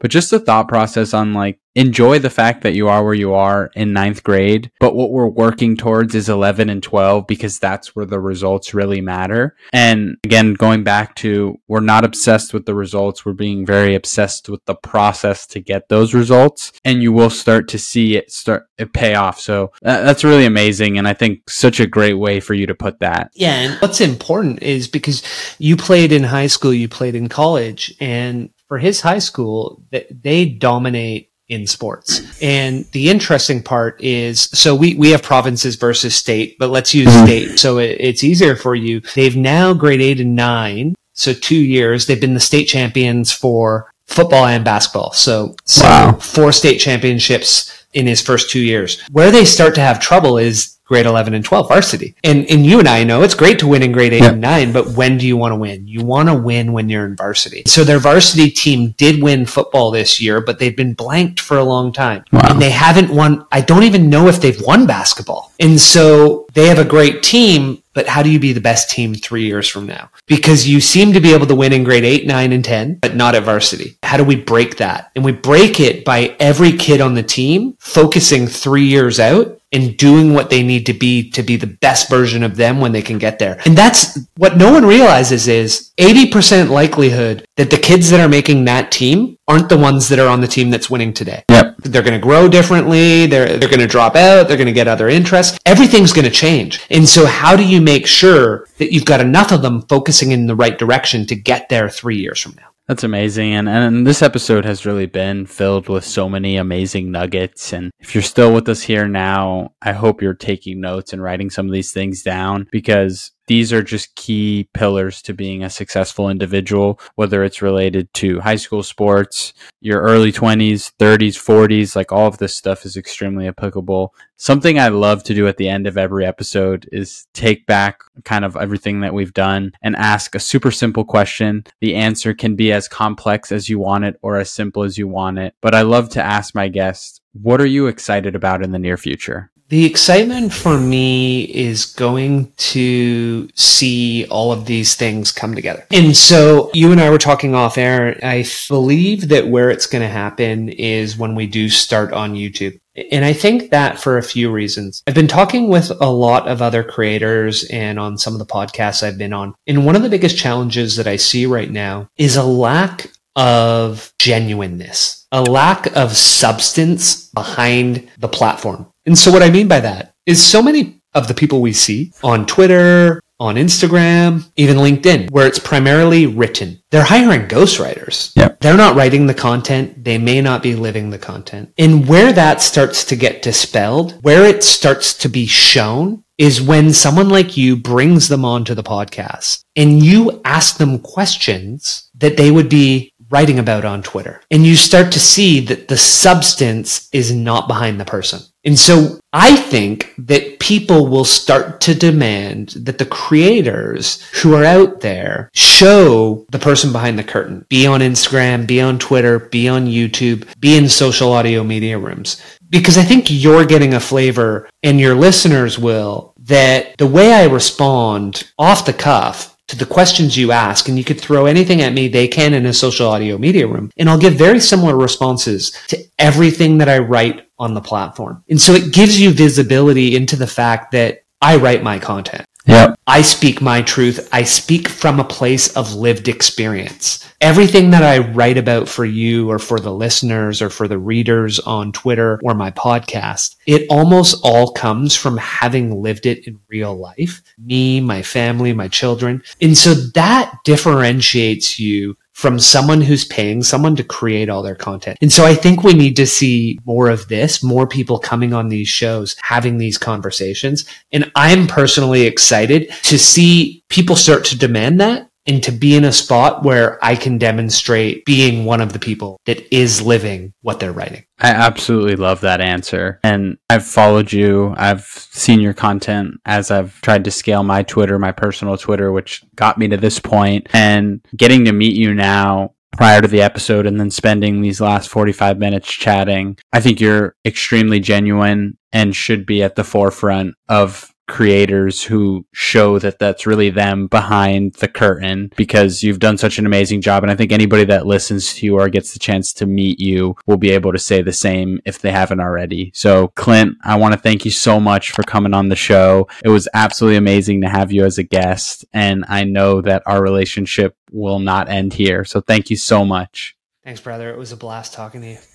[0.01, 3.33] but just the thought process on like enjoy the fact that you are where you
[3.33, 7.95] are in ninth grade, but what we're working towards is 11 and 12 because that's
[7.95, 9.55] where the results really matter.
[9.71, 14.49] And again, going back to we're not obsessed with the results, we're being very obsessed
[14.49, 18.67] with the process to get those results, and you will start to see it start
[18.77, 19.39] it pay off.
[19.39, 22.75] So that, that's really amazing, and I think such a great way for you to
[22.75, 23.31] put that.
[23.33, 25.23] Yeah, and what's important is because
[25.57, 30.45] you played in high school, you played in college, and for his high school, they
[30.45, 32.41] dominate in sports.
[32.41, 37.07] And the interesting part is, so we, we have provinces versus state, but let's use
[37.07, 37.23] mm-hmm.
[37.23, 37.59] state.
[37.59, 39.01] So it, it's easier for you.
[39.13, 40.95] They've now grade eight and nine.
[41.11, 45.13] So two years, they've been the state champions for football and basketball.
[45.13, 46.13] So, so Wow.
[46.13, 49.01] four state championships in his first two years.
[49.11, 52.13] Where they start to have trouble is grade 11 and 12 varsity.
[52.23, 54.29] And, and you and I know it's great to win in grade 8 Yeah.
[54.31, 55.87] and 9, but when do you want to win?
[55.87, 57.63] You want to win when you're in varsity.
[57.67, 61.63] So their varsity team did win football this year, but they've been blanked for a
[61.63, 62.25] long time.
[62.31, 62.41] Wow.
[62.49, 63.45] And they haven't won.
[63.51, 65.53] I don't even know if they've won basketball.
[65.59, 69.13] And so they have a great team, but how do you be the best team
[69.13, 70.09] three years from now?
[70.27, 73.15] Because you seem to be able to win in grade eight, nine, and 10, but
[73.15, 73.97] not at varsity.
[74.03, 75.11] How do we break that?
[75.15, 79.97] And we break it by every kid on the team focusing three years out and
[79.97, 83.01] doing what they need to be to be the best version of them when they
[83.01, 83.59] can get there.
[83.65, 88.65] And that's what no one realizes is 80% likelihood that the kids that are making
[88.65, 91.43] that team aren't the ones that are on the team that's winning today.
[91.49, 91.73] Yep.
[91.79, 93.25] they're going to grow differently.
[93.25, 94.47] They're they're going to drop out.
[94.47, 95.57] They're going to get other interests.
[95.65, 96.81] Everything's going to change.
[96.89, 100.47] And so how do you make sure that you've got enough of them focusing in
[100.47, 103.53] the right direction to get there 3 years from now That's amazing.
[103.53, 107.71] And, and this episode has really been filled with so many amazing nuggets.
[107.71, 111.49] And if you're still with us here now, I hope you're taking notes and writing
[111.49, 116.29] some of these things down because these are just key pillars to being a successful
[116.29, 122.27] individual, whether it's related to high school sports, your early 20s, 30s, 40s, like all
[122.27, 124.13] of this stuff is extremely applicable.
[124.37, 128.45] Something I love to do at the end of every episode is take back kind
[128.45, 131.63] of everything that we've done and ask a super simple question.
[131.81, 135.07] The answer can be as complex as you want it or as simple as you
[135.07, 135.55] want it.
[135.61, 138.97] But I love to ask my guests, what are you excited about in the near
[138.97, 139.51] future?
[139.73, 145.83] The excitement for me is going to see all of these things come together.
[145.89, 148.19] And so you and I were talking off air.
[148.21, 152.79] I believe that where it's going to happen is when we do start on YouTube.
[153.11, 155.01] And I think that for a few reasons.
[155.07, 159.01] I've been talking with a lot of other creators and on some of the podcasts
[159.01, 159.55] I've been on.
[159.65, 164.13] And one of the biggest challenges that I see right now is a lack of
[164.19, 168.85] genuineness, a lack of substance behind the platform.
[169.05, 172.11] And so, what I mean by that is so many of the people we see
[172.23, 178.31] on Twitter, on Instagram, even LinkedIn, where it's primarily written, they're hiring ghostwriters.
[178.35, 178.61] Yep.
[178.61, 180.03] They're not writing the content.
[180.03, 181.73] They may not be living the content.
[181.77, 186.93] And where that starts to get dispelled, where it starts to be shown is when
[186.93, 192.49] someone like you brings them onto the podcast and you ask them questions that they
[192.49, 194.41] would be writing about on Twitter.
[194.51, 198.39] And you start to see that the substance is not behind the person.
[198.65, 204.63] And so I think that people will start to demand that the creators who are
[204.63, 207.65] out there show the person behind the curtain.
[207.67, 212.41] Be on Instagram, be on Twitter, be on YouTube, be in social audio media rooms.
[212.69, 217.45] Because I think you're getting a flavor and your listeners will that the way I
[217.45, 221.93] respond off the cuff to the questions you ask, and you could throw anything at
[221.93, 225.71] me they can in a social audio media room, and I'll give very similar responses
[225.87, 228.43] to everything that I write on the platform.
[228.49, 232.45] And so it gives you visibility into the fact that I write my content.
[232.65, 232.97] Yep.
[233.07, 234.29] I speak my truth.
[234.31, 237.29] I speak from a place of lived experience.
[237.41, 241.59] Everything that I write about for you or for the listeners or for the readers
[241.59, 246.95] on Twitter or my podcast, it almost all comes from having lived it in real
[246.95, 247.41] life.
[247.57, 249.43] Me, my family, my children.
[249.61, 255.17] And so that differentiates you from someone who's paying someone to create all their content.
[255.21, 258.69] And so I think we need to see more of this, more people coming on
[258.69, 260.85] these shows, having these conversations.
[261.11, 266.05] And I'm personally excited to see people start to demand that and to be in
[266.05, 270.79] a spot where I can demonstrate being one of the people that is living what
[270.79, 271.25] they're writing.
[271.39, 273.19] I absolutely love that answer.
[273.23, 274.73] And I've followed you.
[274.77, 279.43] I've seen your content as I've tried to scale my Twitter, my personal Twitter, which
[279.55, 280.67] got me to this point.
[280.73, 285.09] And getting to meet you now prior to the episode and then spending these last
[285.09, 291.12] 45 minutes chatting, I think you're extremely genuine and should be at the forefront of
[291.33, 296.65] creators who show that that's really them behind the curtain because you've done such an
[296.67, 297.23] amazing job.
[297.23, 300.35] And I think anybody that listens to you or gets the chance to meet you
[300.45, 302.91] will be able to say the same if they haven't already.
[302.93, 306.27] So, Clint, I want to thank you so much for coming on the show.
[306.45, 308.85] It was absolutely amazing to have you as a guest.
[308.93, 312.25] And I know that our relationship will not end here.
[312.25, 313.57] So, thank you so much.
[313.83, 314.29] Thanks, brother.
[314.29, 315.37] It was a blast talking to you.